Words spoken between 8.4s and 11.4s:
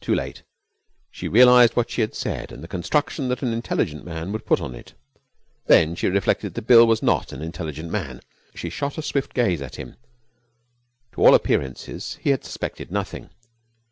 She shot a swift glance at him. To all